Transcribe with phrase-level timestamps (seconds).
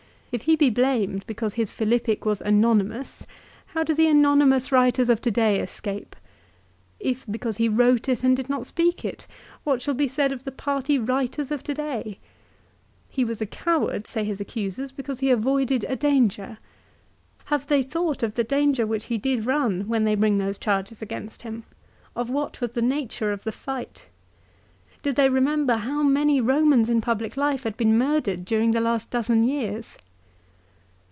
[0.33, 3.25] If he be blamed be cause his Philippic was anonymous,
[3.65, 6.15] how do the anonymous writers of to day escape?
[7.01, 8.79] If because he wrote it, and did 1 Ad Att.
[8.79, 8.95] lib.
[8.95, 8.95] xvi.
[8.95, 8.95] 11.
[8.95, 9.25] THE PHILIPPICS.
[9.25, 9.27] 239 not speak it,
[9.65, 12.19] what shall be said of the party writers of to day?
[13.09, 16.59] He was a coward, say his accusers, because he avoided a danger.
[17.47, 21.01] Have they thought of the danger which he did run when they bring those charges
[21.01, 21.65] against him;
[22.15, 24.07] of what was the nature of the fight?
[25.03, 29.09] Do they remember how many Romans in public life had been murdered during the last
[29.09, 29.97] dozen years